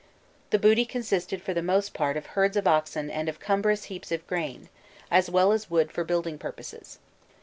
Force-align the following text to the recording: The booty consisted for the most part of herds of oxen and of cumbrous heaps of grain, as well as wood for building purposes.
The 0.49 0.57
booty 0.57 0.83
consisted 0.85 1.43
for 1.43 1.53
the 1.53 1.61
most 1.61 1.93
part 1.93 2.17
of 2.17 2.25
herds 2.25 2.57
of 2.57 2.65
oxen 2.67 3.11
and 3.11 3.29
of 3.29 3.39
cumbrous 3.39 3.83
heaps 3.83 4.11
of 4.11 4.25
grain, 4.25 4.67
as 5.11 5.29
well 5.29 5.51
as 5.51 5.69
wood 5.69 5.91
for 5.91 6.03
building 6.03 6.39
purposes. 6.39 6.97